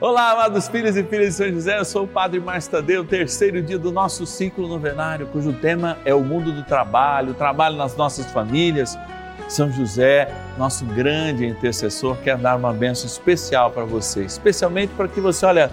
[0.00, 2.72] Olá, amados filhos e filhas de São José, eu sou o Padre Márcio
[3.04, 7.76] terceiro dia do nosso ciclo novenário, cujo tema é o mundo do trabalho, o trabalho
[7.76, 8.98] nas nossas famílias.
[9.46, 15.20] São José, nosso grande intercessor, quer dar uma bênção especial para você, especialmente para que
[15.20, 15.70] você, olha,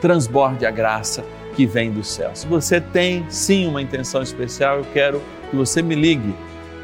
[0.00, 1.22] transborde a graça
[1.54, 2.32] que vem do céu.
[2.34, 6.34] Se você tem sim uma intenção especial, eu quero que você me ligue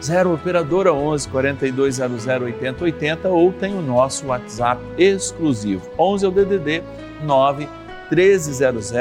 [0.03, 6.83] 0 operadora 11 4200 8080 ou tem o nosso WhatsApp exclusivo 11 é o DDD
[7.23, 7.69] 9
[8.11, 8.93] 1300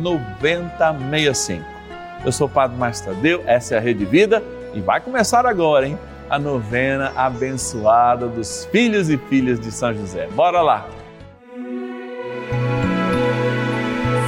[0.00, 1.64] 9065.
[2.24, 4.42] Eu sou o Padre Márcio Tadeu, essa é a Rede Vida
[4.74, 5.98] e vai começar agora, hein?
[6.28, 10.28] A novena abençoada dos filhos e filhas de São José.
[10.34, 10.88] Bora lá!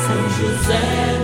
[0.00, 1.23] São José,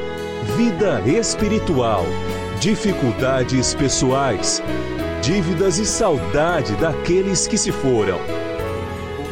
[0.63, 2.03] vida espiritual,
[2.59, 4.61] dificuldades pessoais,
[5.19, 8.19] dívidas e saudade daqueles que se foram.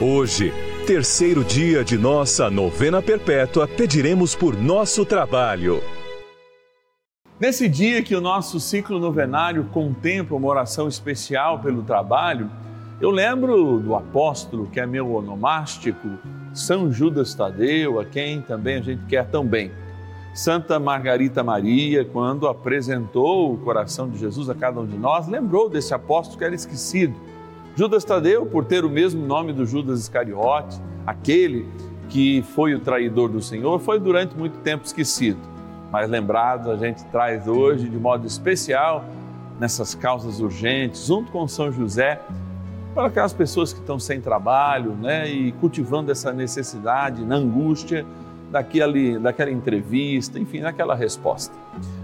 [0.01, 0.51] Hoje,
[0.88, 5.84] terceiro dia de nossa novena perpétua, pediremos por nosso trabalho.
[7.39, 12.50] Nesse dia que o nosso ciclo novenário contempla uma oração especial pelo trabalho,
[13.00, 16.09] eu lembro do apóstolo que é meu onomástico,
[16.56, 19.72] São Judas Tadeu, a quem também a gente quer tão bem.
[20.34, 25.69] Santa Margarita Maria, quando apresentou o coração de Jesus a cada um de nós, lembrou
[25.69, 27.16] desse apóstolo que era esquecido.
[27.75, 31.68] Judas Tadeu, por ter o mesmo nome do Judas Iscariote, aquele
[32.09, 35.39] que foi o traidor do Senhor, foi durante muito tempo esquecido.
[35.91, 39.06] Mas lembrado, a gente traz hoje de modo especial
[39.59, 42.22] nessas causas urgentes, junto com São José,
[42.94, 48.06] para aquelas pessoas que estão sem trabalho, né, e cultivando essa necessidade, na angústia
[48.51, 51.55] daquele, daquela entrevista, enfim, daquela resposta.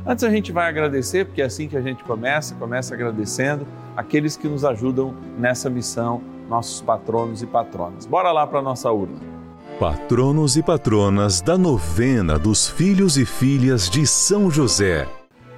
[0.06, 4.38] Antes a gente vai agradecer, porque é assim que a gente começa, começa agradecendo aqueles
[4.38, 8.06] que nos ajudam nessa missão, nossos patronos e patronas.
[8.06, 9.18] Bora lá para a nossa urna.
[9.80, 15.08] Patronos e patronas da novena dos filhos e filhas de São José.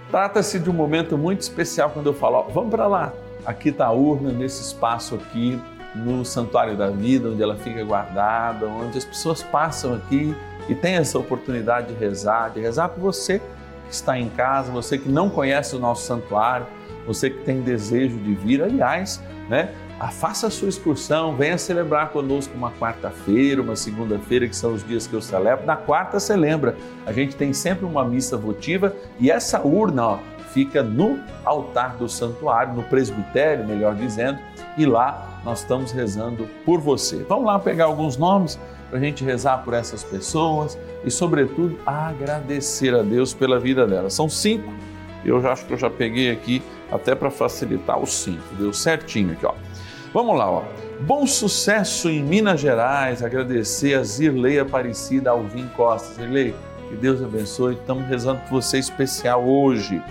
[0.10, 3.14] Trata-se de um momento muito especial quando eu falo, ó, vamos para lá.
[3.46, 5.60] Aqui está a urna, nesse espaço aqui,
[5.94, 10.36] no Santuário da Vida, onde ela fica guardada, onde as pessoas passam aqui
[10.70, 13.40] e tem essa oportunidade de rezar, de rezar por você
[13.88, 16.66] que está em casa, você que não conhece o nosso santuário,
[17.06, 19.74] você que tem desejo de vir, aliás, né?
[20.12, 25.08] Faça a sua excursão, venha celebrar conosco uma quarta-feira, uma segunda-feira, que são os dias
[25.08, 25.66] que eu celebro.
[25.66, 30.20] Na quarta você lembra, a gente tem sempre uma missa votiva e essa urna ó,
[30.54, 34.38] fica no altar do santuário, no presbitério, melhor dizendo,
[34.78, 37.24] e lá nós estamos rezando por você.
[37.28, 42.94] Vamos lá pegar alguns nomes para a gente rezar por essas pessoas e, sobretudo, agradecer
[42.94, 44.14] a Deus pela vida delas.
[44.14, 44.72] São cinco,
[45.26, 46.62] eu já acho que eu já peguei aqui
[46.92, 49.54] até para facilitar os cinco, deu certinho aqui, ó.
[50.14, 50.64] Vamos lá, ó.
[51.02, 56.14] Bom sucesso em Minas Gerais, agradecer a Zirlei Aparecida Alvim Costa.
[56.16, 56.56] Zirlei,
[56.90, 60.02] que Deus abençoe, estamos rezando por você especial hoje.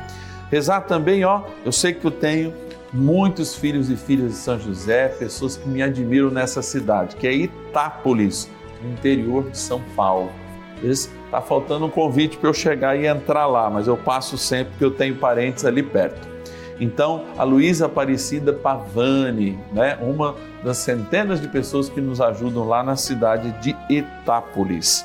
[0.51, 2.55] Rezar também, ó, eu sei que eu tenho
[2.93, 7.33] muitos filhos e filhas de São José, pessoas que me admiram nessa cidade, que é
[7.33, 8.49] Itápolis,
[8.83, 10.31] no interior de São Paulo.
[10.83, 14.85] Está faltando um convite para eu chegar e entrar lá, mas eu passo sempre porque
[14.85, 16.37] eu tenho parentes ali perto.
[16.79, 22.83] Então, a Luísa Aparecida Pavani, né, uma das centenas de pessoas que nos ajudam lá
[22.83, 25.05] na cidade de Itápolis.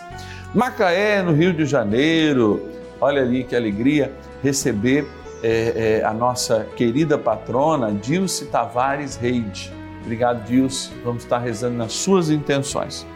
[0.54, 2.62] Macaé, no Rio de Janeiro,
[3.00, 4.12] olha ali que alegria
[4.44, 5.08] receber
[5.42, 9.72] é, é, a nossa querida patrona Dilce Tavares Reide.
[10.02, 10.92] Obrigado, Deus.
[11.04, 13.08] Vamos estar rezando nas suas intenções.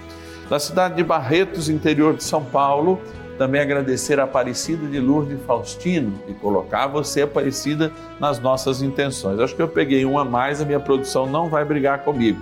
[0.50, 3.02] Da cidade de Barretos, interior de São Paulo,
[3.36, 9.40] também agradecer a Aparecida de Lourdes Faustino e colocar você, Aparecida, nas nossas intenções.
[9.40, 12.40] Acho que eu peguei uma a mais, a minha produção não vai brigar comigo.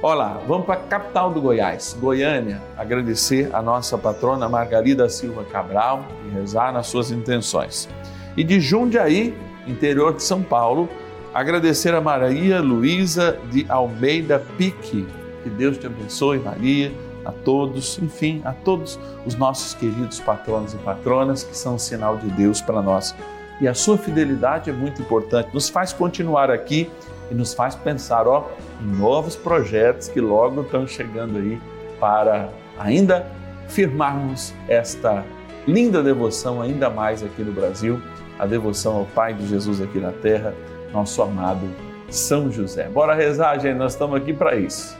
[0.00, 6.06] Olá, vamos para a capital do Goiás, Goiânia, agradecer a nossa patrona Margarida Silva Cabral
[6.26, 7.86] e rezar nas suas intenções.
[8.34, 9.36] E de Jundiaí,
[9.66, 10.88] interior de São Paulo,
[11.34, 15.06] agradecer a Maria Luísa de Almeida Pique.
[15.42, 16.90] Que Deus te abençoe, Maria
[17.24, 22.16] a todos, enfim, a todos os nossos queridos patronos e patronas que são um sinal
[22.16, 23.14] de Deus para nós.
[23.60, 26.90] E a sua fidelidade é muito importante, nos faz continuar aqui
[27.30, 28.48] e nos faz pensar ó,
[28.80, 31.60] em novos projetos que logo estão chegando aí
[31.98, 33.26] para ainda
[33.68, 35.24] firmarmos esta
[35.66, 38.00] linda devoção ainda mais aqui no Brasil,
[38.38, 40.54] a devoção ao Pai de Jesus aqui na terra,
[40.92, 41.68] nosso amado
[42.08, 42.88] São José.
[42.88, 44.99] Bora rezar, gente, nós estamos aqui para isso.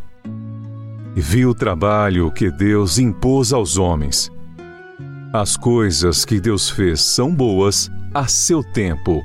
[1.19, 4.31] Vi o trabalho que Deus impôs aos homens.
[5.33, 9.21] As coisas que Deus fez são boas a seu tempo.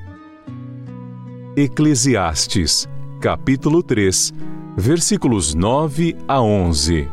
[1.56, 2.88] Eclesiastes,
[3.20, 4.32] capítulo 3,
[4.76, 7.08] versículos 9 a 11.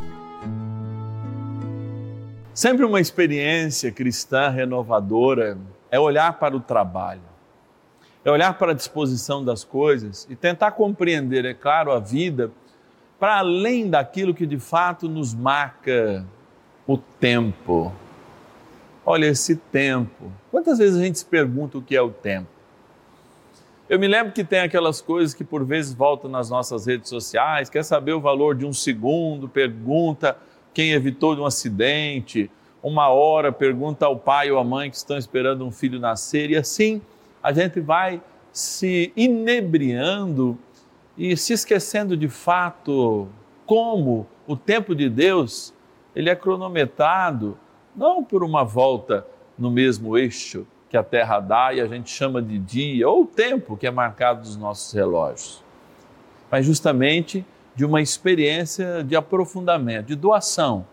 [2.53, 5.57] Sempre uma experiência cristã renovadora
[5.89, 7.21] é olhar para o trabalho,
[8.23, 12.51] é olhar para a disposição das coisas e tentar compreender, é claro, a vida
[13.23, 16.25] para além daquilo que de fato nos marca
[16.85, 17.89] o tempo.
[19.05, 20.29] Olha, esse tempo.
[20.51, 22.49] Quantas vezes a gente se pergunta o que é o tempo?
[23.87, 27.69] Eu me lembro que tem aquelas coisas que por vezes voltam nas nossas redes sociais,
[27.69, 30.35] quer saber o valor de um segundo, pergunta
[30.73, 32.51] quem evitou de um acidente,
[32.83, 36.57] uma hora pergunta ao pai ou à mãe que estão esperando um filho nascer, e
[36.57, 37.01] assim
[37.41, 40.59] a gente vai se inebriando
[41.17, 43.27] e se esquecendo de fato
[43.65, 45.73] como o tempo de Deus
[46.15, 47.57] ele é cronometrado
[47.95, 49.25] não por uma volta
[49.57, 53.77] no mesmo eixo que a Terra dá e a gente chama de dia ou tempo
[53.77, 55.63] que é marcado nos nossos relógios,
[56.51, 60.85] mas justamente de uma experiência de aprofundamento, de doação,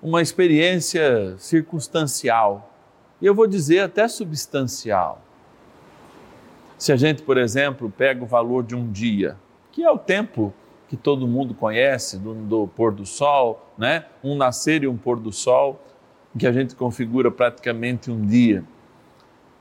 [0.00, 2.72] uma experiência circunstancial.
[3.20, 5.25] E eu vou dizer até substancial
[6.78, 9.36] se a gente, por exemplo, pega o valor de um dia,
[9.72, 10.52] que é o tempo
[10.88, 14.04] que todo mundo conhece, do, do pôr do sol, né?
[14.22, 15.80] um nascer e um pôr do sol,
[16.38, 18.62] que a gente configura praticamente um dia.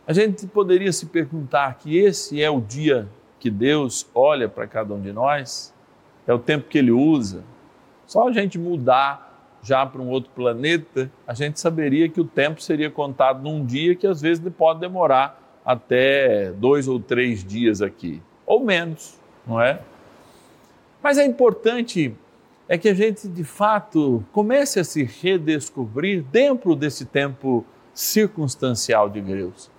[0.06, 3.08] A gente poderia se perguntar que esse é o dia
[3.40, 5.74] que Deus olha para cada um de nós,
[6.28, 7.44] é o tempo que Ele usa.
[8.06, 9.26] Só a gente mudar
[9.64, 13.96] já para um outro planeta, a gente saberia que o tempo seria contado num dia
[13.96, 19.82] que às vezes pode demorar até dois ou três dias aqui, ou menos, não é?
[21.02, 22.16] Mas é importante
[22.68, 29.22] é que a gente de fato comece a se redescobrir dentro desse tempo circunstancial de
[29.22, 29.70] Deus.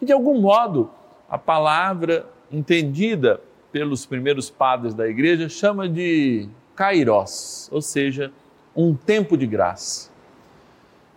[0.00, 0.90] E de algum modo
[1.28, 3.40] a palavra entendida
[3.72, 8.32] pelos primeiros padres da igreja chama de kairos, ou seja,
[8.74, 10.10] um tempo de graça.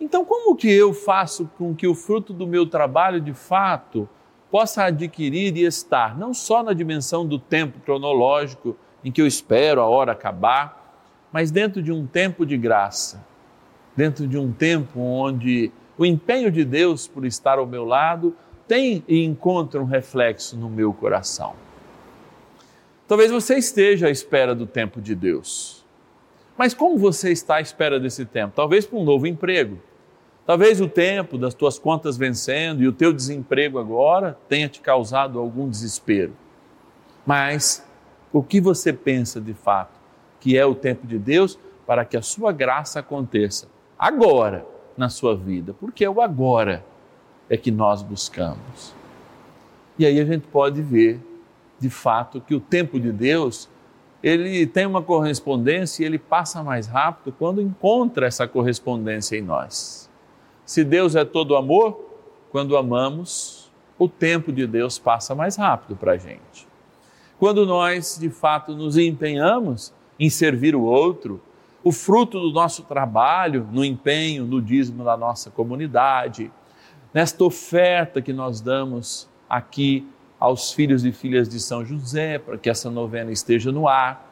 [0.02, 4.08] Então, como que eu faço com que o fruto do meu trabalho, de fato,
[4.50, 9.80] possa adquirir e estar não só na dimensão do tempo cronológico em que eu espero
[9.80, 10.98] a hora acabar,
[11.30, 13.24] mas dentro de um tempo de graça,
[13.96, 18.34] dentro de um tempo onde o empenho de Deus por estar ao meu lado
[18.66, 21.54] tem e encontra um reflexo no meu coração.
[23.06, 25.82] Talvez você esteja à espera do tempo de Deus
[26.56, 28.52] mas como você está à espera desse tempo?
[28.54, 29.78] Talvez para um novo emprego.
[30.44, 35.38] Talvez o tempo das tuas contas vencendo e o teu desemprego agora tenha te causado
[35.38, 36.32] algum desespero.
[37.24, 37.86] Mas
[38.32, 40.00] o que você pensa de fato
[40.40, 45.36] que é o tempo de Deus para que a sua graça aconteça agora na sua
[45.36, 45.72] vida?
[45.74, 46.84] Porque é o agora
[47.48, 48.94] é que nós buscamos.
[49.96, 51.20] E aí a gente pode ver
[51.78, 53.68] de fato que o tempo de Deus
[54.22, 60.10] ele tem uma correspondência e ele passa mais rápido quando encontra essa correspondência em nós.
[60.64, 62.00] Se Deus é todo amor,
[62.50, 66.68] quando amamos, o tempo de Deus passa mais rápido para a gente.
[67.38, 71.40] Quando nós, de fato, nos empenhamos em servir o outro,
[71.82, 76.52] o fruto do nosso trabalho, no empenho, no dízimo da nossa comunidade,
[77.12, 80.06] nesta oferta que nós damos aqui
[80.38, 84.28] aos filhos e filhas de São José, para que essa novena esteja no ar.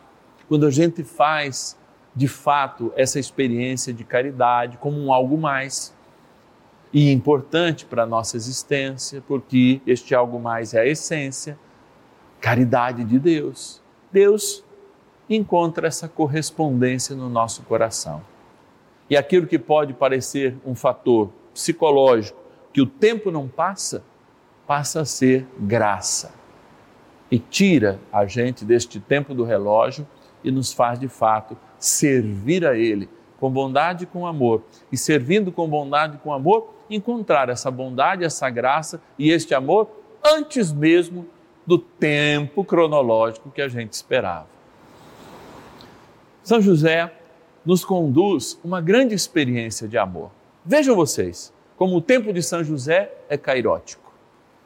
[0.48, 1.76] Quando a gente faz,
[2.14, 5.94] de fato, essa experiência de caridade como um algo mais
[6.92, 11.58] e importante para a nossa existência, porque este algo mais é a essência,
[12.40, 13.80] caridade de Deus.
[14.10, 14.64] Deus
[15.28, 18.22] encontra essa correspondência no nosso coração.
[19.08, 22.38] E aquilo que pode parecer um fator psicológico,
[22.72, 24.02] que o tempo não passa,
[24.66, 26.32] passa a ser graça
[27.30, 30.06] e tira a gente deste tempo do relógio
[30.42, 34.62] e nos faz de fato servir a Ele com bondade e com amor.
[34.92, 39.90] E servindo com bondade e com amor, encontrar essa bondade, essa graça e este amor
[40.24, 41.26] antes mesmo
[41.66, 44.46] do tempo cronológico que a gente esperava.
[46.42, 47.12] São José
[47.64, 50.30] nos conduz uma grande experiência de amor.
[50.64, 54.10] Vejam vocês como o tempo de São José é cairótico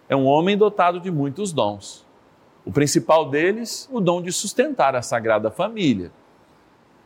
[0.09, 2.05] é um homem dotado de muitos dons.
[2.65, 6.11] O principal deles, o dom de sustentar a Sagrada Família.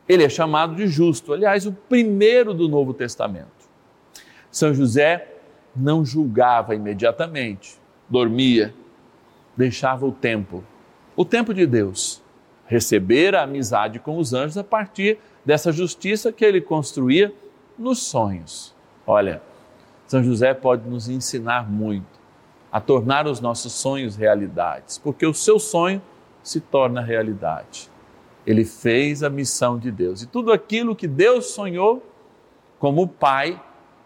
[0.08, 3.57] Ele é chamado de justo, aliás, o primeiro do Novo Testamento.
[4.50, 5.28] São José
[5.74, 7.78] não julgava imediatamente,
[8.08, 8.74] dormia,
[9.56, 10.64] deixava o tempo,
[11.16, 12.22] o tempo de Deus,
[12.66, 17.32] receber a amizade com os anjos a partir dessa justiça que ele construía
[17.78, 18.74] nos sonhos.
[19.06, 19.40] Olha,
[20.06, 22.18] São José pode nos ensinar muito
[22.70, 26.02] a tornar os nossos sonhos realidades, porque o seu sonho
[26.42, 27.88] se torna realidade.
[28.46, 32.02] Ele fez a missão de Deus e tudo aquilo que Deus sonhou
[32.78, 33.60] como Pai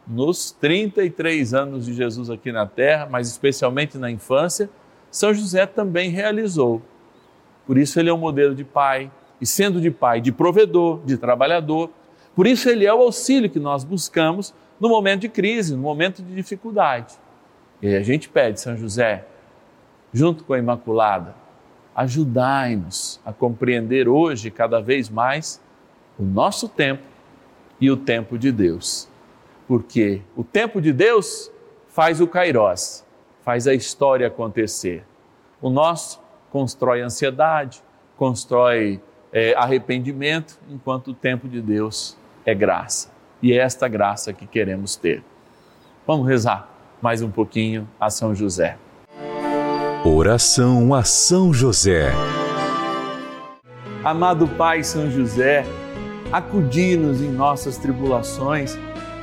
[0.06, 4.68] nos 33 anos de Jesus aqui na terra, mas especialmente na infância,
[5.11, 6.82] São José também realizou.
[7.66, 11.16] Por isso ele é um modelo de pai, e sendo de pai, de provedor, de
[11.16, 11.90] trabalhador,
[12.35, 16.23] por isso ele é o auxílio que nós buscamos no momento de crise, no momento
[16.23, 17.14] de dificuldade.
[17.80, 19.25] E a gente pede, São José,
[20.12, 21.35] junto com a Imaculada,
[21.94, 25.61] ajudai-nos a compreender hoje cada vez mais
[26.18, 27.02] o nosso tempo
[27.80, 29.09] e o tempo de Deus.
[29.73, 31.50] Porque o tempo de Deus
[31.88, 33.07] faz o kairós,
[33.43, 35.02] faz a história acontecer.
[35.62, 37.83] O nosso constrói ansiedade,
[38.14, 39.00] constrói
[39.33, 43.11] é, arrependimento, enquanto o tempo de Deus é graça.
[43.43, 45.25] E é esta graça que queremos ter.
[46.07, 46.69] Vamos rezar
[47.00, 48.76] mais um pouquinho a São José.
[50.05, 52.12] Oração a São José.
[54.05, 55.64] Amado Pai São José,
[56.31, 58.76] acudi-nos em nossas tribulações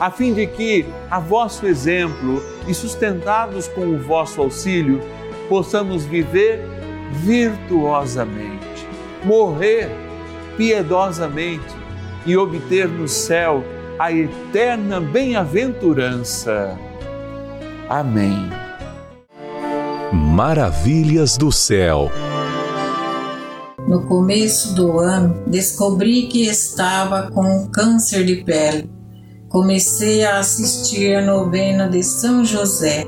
[0.00, 4.98] a fim de que, a vosso exemplo e sustentados com o vosso auxílio,
[5.46, 6.64] possamos viver
[7.12, 8.86] virtuosamente,
[9.22, 9.90] morrer
[10.56, 11.74] piedosamente
[12.24, 13.62] e obter no céu
[13.98, 16.78] a eterna bem-aventurança.
[17.86, 18.48] Amém.
[20.10, 22.10] Maravilhas do céu.
[23.86, 28.99] No começo do ano, descobri que estava com câncer de pele.
[29.50, 33.04] Comecei a assistir a novena de São José,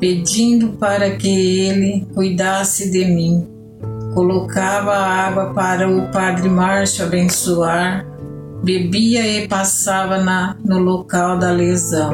[0.00, 3.58] pedindo para que ele cuidasse de mim
[4.18, 8.04] colocava água para o padre Márcio abençoar,
[8.64, 12.10] bebia e passava na, no local da lesão.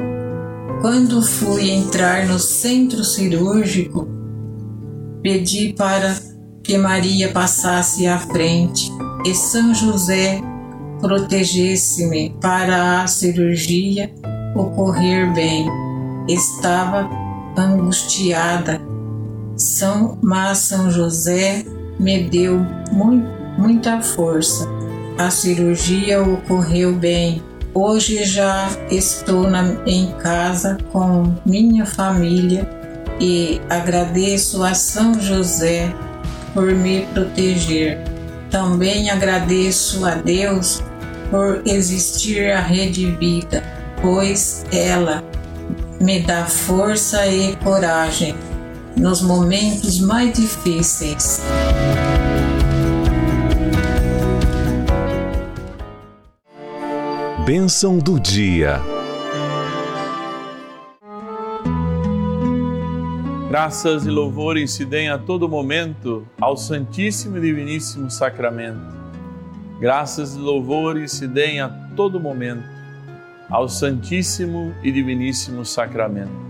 [0.82, 4.06] Quando fui entrar no centro cirúrgico,
[5.22, 6.14] pedi para
[6.62, 8.90] que Maria passasse à frente
[9.24, 10.42] e São José
[11.04, 14.10] protegesse-me para a cirurgia
[14.54, 15.68] ocorrer bem.
[16.26, 17.10] Estava
[17.58, 18.80] angustiada.
[19.54, 21.62] São, mas São José
[22.00, 22.58] me deu
[22.90, 24.66] muito, muita força.
[25.18, 27.42] A cirurgia ocorreu bem.
[27.74, 32.66] Hoje já estou na, em casa com minha família
[33.20, 35.94] e agradeço a São José
[36.54, 37.98] por me proteger.
[38.50, 40.82] Também agradeço a Deus
[41.34, 43.60] por existir a Rede Vida,
[44.00, 45.24] pois ela
[46.00, 48.36] me dá força e coragem
[48.96, 51.42] nos momentos mais difíceis.
[57.44, 58.80] Bênção do dia.
[63.48, 69.03] Graças e louvores se deem a todo momento ao Santíssimo e Diviníssimo Sacramento.
[69.80, 72.68] Graças e louvores se deem a todo momento
[73.50, 76.44] ao Santíssimo e Diviníssimo Sacramento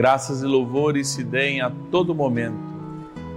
[0.00, 2.56] Graças e louvores se deem a todo momento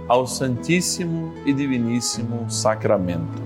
[0.08, 3.42] ao Santíssimo e Diviníssimo Sacramento.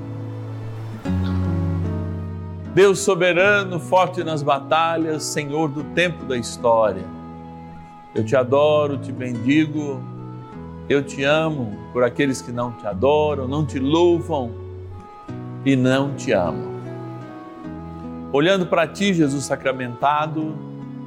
[2.75, 7.03] Deus soberano, forte nas batalhas, Senhor do tempo da história.
[8.15, 10.01] Eu te adoro, te bendigo,
[10.89, 14.53] eu te amo por aqueles que não te adoram, não te louvam
[15.65, 16.79] e não te amam.
[18.33, 20.55] Olhando para ti, Jesus sacramentado,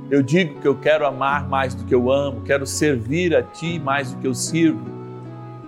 [0.10, 3.80] eu digo que eu quero amar mais do que eu amo, quero servir a Ti
[3.80, 4.84] mais do que eu sirvo,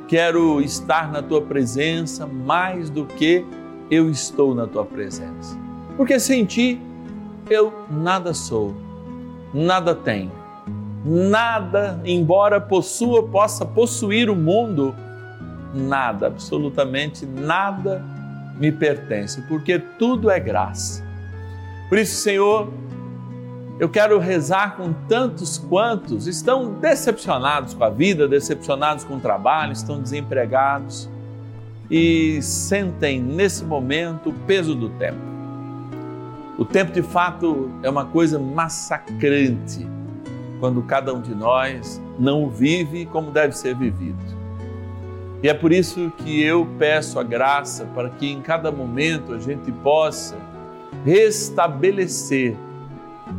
[0.07, 3.45] quero estar na Tua presença mais do que
[3.89, 5.57] eu estou na Tua presença.
[5.95, 6.81] Porque sem Ti
[7.49, 8.75] eu nada sou,
[9.53, 10.31] nada tenho,
[11.05, 14.93] nada, embora possua, possa possuir o mundo,
[15.73, 18.03] nada, absolutamente nada
[18.57, 21.03] me pertence, porque tudo é graça.
[21.89, 22.71] Por isso, Senhor,
[23.79, 29.73] eu quero rezar com tantos quantos estão decepcionados com a vida, decepcionados com o trabalho,
[29.73, 31.09] estão desempregados
[31.89, 35.19] e sentem nesse momento o peso do tempo.
[36.57, 39.87] O tempo de fato é uma coisa massacrante
[40.59, 44.42] quando cada um de nós não vive como deve ser vivido.
[45.43, 49.39] E é por isso que eu peço a graça para que em cada momento a
[49.39, 50.37] gente possa
[51.03, 52.55] restabelecer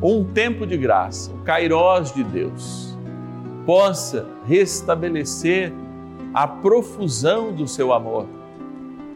[0.03, 2.95] um tempo de graça, o Kairós de Deus,
[3.65, 5.73] possa restabelecer
[6.35, 8.27] a profusão do seu amor,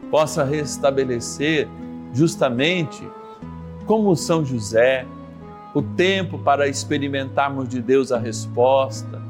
[0.09, 1.67] possa restabelecer
[2.11, 3.07] justamente
[3.85, 5.05] como São José,
[5.75, 9.28] o tempo para experimentarmos de Deus a resposta.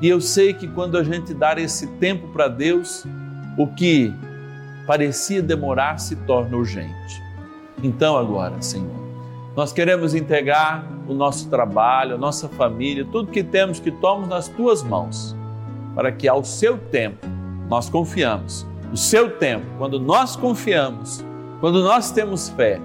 [0.00, 3.04] E eu sei que quando a gente dar esse tempo para Deus,
[3.56, 4.12] o que
[4.86, 7.22] parecia demorar se torna urgente.
[7.82, 9.04] Então, agora, Senhor,
[9.56, 14.48] nós queremos entregar o nosso trabalho, a nossa família, tudo que temos que tomamos nas
[14.48, 15.36] tuas mãos,
[15.94, 17.26] para que ao seu tempo
[17.68, 18.66] nós confiamos.
[18.92, 21.24] O seu tempo, quando nós confiamos,
[21.60, 22.80] quando nós temos fé,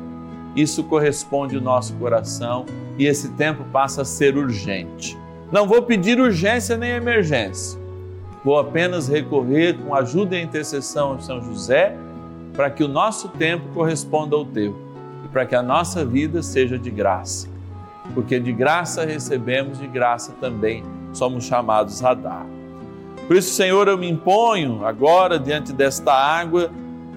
[0.56, 2.66] isso corresponde ao nosso coração
[2.98, 5.18] e esse tempo passa a ser urgente.
[5.52, 7.80] Não vou pedir urgência nem emergência.
[8.44, 11.96] Vou apenas recorrer com ajuda e intercessão de São José
[12.56, 14.76] para que o nosso tempo corresponda ao teu
[15.26, 17.48] e para que a nossa vida seja de graça.
[18.14, 20.84] Porque de graça recebemos, de graça também
[21.14, 22.46] somos chamados a dar.
[23.28, 26.72] Por isso, Senhor, eu me imponho agora diante desta água,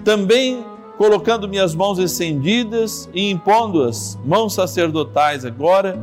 [0.05, 0.65] também
[0.99, 5.99] colocando minhas mãos estendidas e impondo-as, mãos sacerdotais agora,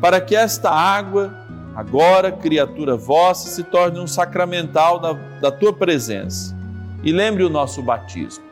[0.00, 1.32] para que esta água,
[1.80, 6.54] agora, criatura vossa, se torne um sacramental da, da tua presença.
[7.02, 8.44] E lembre o nosso batismo.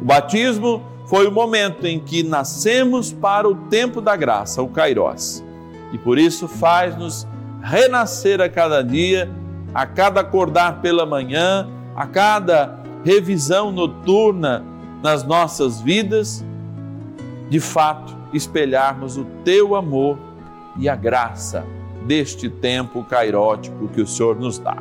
[0.00, 5.44] O batismo foi o momento em que nascemos para o tempo da graça, o Kairós.
[5.92, 7.26] E por isso faz-nos
[7.62, 9.30] renascer a cada dia,
[9.74, 14.64] a cada acordar pela manhã, a cada revisão noturna
[15.02, 16.42] nas nossas vidas,
[17.50, 20.18] de fato, espelharmos o teu amor
[20.78, 21.66] e a graça
[22.04, 24.76] deste tempo cairótico que o Senhor nos dá.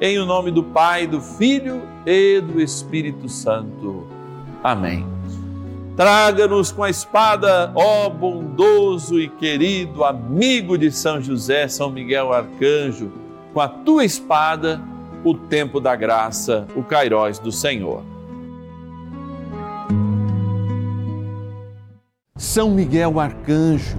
[0.00, 4.06] Em o nome do Pai, do Filho e do Espírito Santo.
[4.62, 5.06] Amém.
[5.96, 13.10] Traga-nos com a espada, ó bondoso e querido amigo de São José, São Miguel Arcanjo,
[13.52, 14.80] com a tua espada,
[15.24, 18.04] o tempo da graça, o Cairóis do Senhor.
[22.36, 23.98] São Miguel Arcanjo,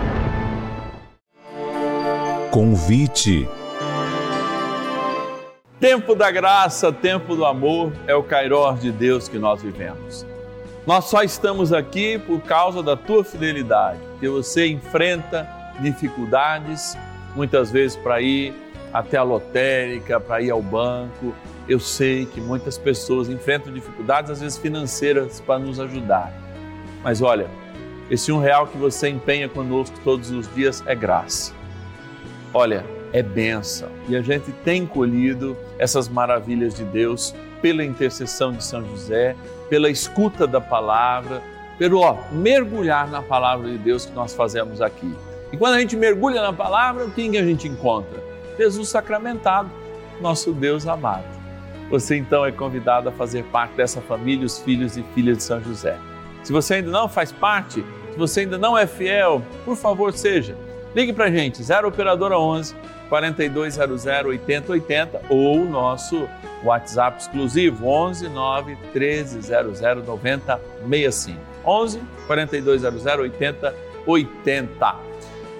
[2.51, 3.47] Convite.
[5.79, 10.25] Tempo da graça, tempo do amor é o Cairós de Deus que nós vivemos.
[10.85, 15.47] Nós só estamos aqui por causa da tua fidelidade, que você enfrenta
[15.79, 16.97] dificuldades,
[17.37, 18.53] muitas vezes para ir
[18.91, 21.33] até a lotérica, para ir ao banco.
[21.69, 26.33] Eu sei que muitas pessoas enfrentam dificuldades, às vezes financeiras, para nos ajudar.
[27.01, 27.47] Mas olha,
[28.09, 31.60] esse um real que você empenha conosco todos os dias é graça.
[32.53, 33.89] Olha, é benção.
[34.07, 39.35] E a gente tem colhido essas maravilhas de Deus pela intercessão de São José,
[39.69, 41.41] pela escuta da palavra,
[41.77, 45.13] pelo ó, mergulhar na palavra de Deus que nós fazemos aqui.
[45.51, 48.21] E quando a gente mergulha na palavra, quem a gente encontra?
[48.57, 49.69] Jesus sacramentado,
[50.19, 51.25] nosso Deus amado.
[51.89, 55.61] Você então é convidado a fazer parte dessa família, os filhos e filhas de São
[55.61, 55.97] José.
[56.43, 60.55] Se você ainda não faz parte, se você ainda não é fiel, por favor, seja.
[60.95, 62.75] Ligue para a gente, 0 Operadora 11
[63.09, 66.27] 4200 8080 ou o nosso
[66.63, 71.39] WhatsApp exclusivo 11 9 1300 9065.
[71.65, 74.95] 11 4200 8080.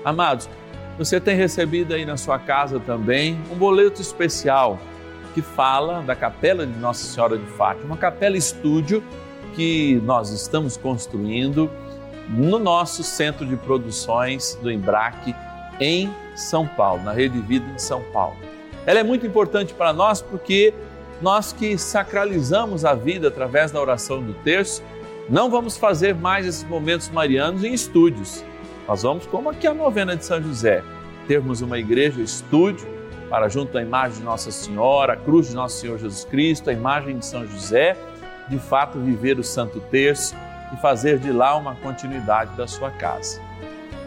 [0.04, 0.50] Amados,
[0.98, 4.80] você tem recebido aí na sua casa também um boleto especial
[5.34, 9.02] que fala da Capela de Nossa Senhora de Fátima, uma capela estúdio
[9.56, 11.70] que nós estamos construindo
[12.32, 15.36] no nosso centro de produções do Embraque
[15.80, 18.38] em São Paulo, na Rede Vida de São Paulo.
[18.86, 20.74] Ela é muito importante para nós porque
[21.22, 24.82] nós que sacralizamos a vida através da oração do terço,
[25.30, 28.44] não vamos fazer mais esses momentos marianos em estúdios.
[28.88, 30.84] Nós vamos, como aqui a novena de São José,
[31.28, 32.88] termos uma igreja estúdio
[33.30, 36.74] para junto à imagem de Nossa Senhora, a cruz de Nosso Senhor Jesus Cristo, a
[36.74, 37.96] imagem de São José,
[38.50, 40.36] de fato viver o Santo Terço
[40.74, 43.42] e fazer de lá uma continuidade da sua casa.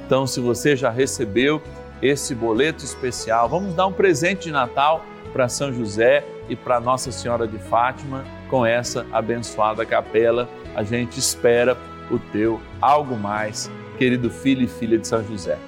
[0.06, 1.62] Então, se você já recebeu
[2.02, 7.10] esse boleto especial, vamos dar um presente de Natal para São José e para Nossa
[7.10, 10.48] Senhora de Fátima com essa abençoada capela.
[10.76, 11.76] A gente espera
[12.10, 15.58] o teu algo mais, querido filho e filha de São José.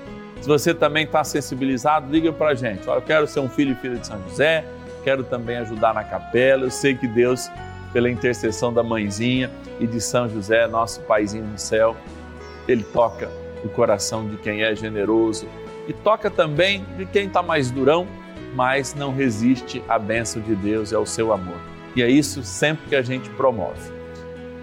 [0.40, 2.88] Se você também está sensibilizado, liga para a gente.
[2.88, 4.64] Olha, eu quero ser um filho e filha de São José,
[5.02, 6.64] quero também ajudar na capela.
[6.64, 7.50] Eu sei que Deus
[7.96, 11.96] pela intercessão da mãezinha e de São José, nosso paizinho no céu,
[12.68, 13.30] ele toca
[13.64, 15.48] o coração de quem é generoso
[15.88, 18.06] e toca também de quem está mais durão,
[18.54, 21.56] mas não resiste à bênção de Deus e ao seu amor.
[21.96, 23.90] E é isso sempre que a gente promove.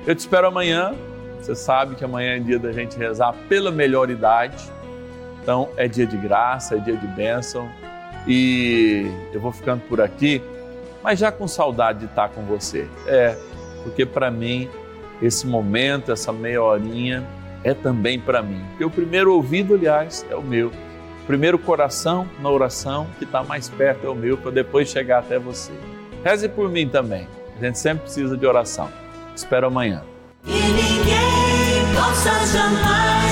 [0.06, 0.94] Eu te espero amanhã.
[1.40, 4.72] Você sabe que amanhã é dia da gente rezar pela melhor idade.
[5.42, 7.68] Então é dia de graça, é dia de bênção.
[8.28, 10.40] E eu vou ficando por aqui,
[11.04, 12.88] mas já com saudade de estar com você.
[13.06, 13.38] É,
[13.84, 14.70] porque para mim
[15.22, 17.26] esse momento, essa meia horinha
[17.64, 18.64] é também para mim.
[18.70, 20.68] Porque o primeiro ouvido, aliás, é o meu.
[20.68, 25.20] O primeiro coração na oração que está mais perto é o meu, para depois chegar
[25.20, 25.72] até você.
[26.24, 27.28] Reze por mim também.
[27.58, 28.90] A gente sempre precisa de oração.
[29.36, 30.04] Espero amanhã.
[30.46, 33.23] E ninguém possa jamais